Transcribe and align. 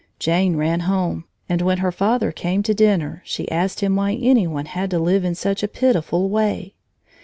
Jane 0.17 0.55
ran 0.55 0.79
home, 0.79 1.25
and 1.47 1.61
when 1.61 1.77
her 1.77 1.91
father 1.91 2.31
came 2.31 2.63
to 2.63 2.73
dinner 2.73 3.21
she 3.23 3.51
asked 3.51 3.81
him 3.81 3.97
why 3.97 4.13
any 4.13 4.47
one 4.47 4.65
had 4.65 4.89
to 4.89 4.97
live 4.97 5.23
in 5.23 5.35
such 5.35 5.61
a 5.61 5.67
pitiful 5.67 6.27
way. 6.27 6.73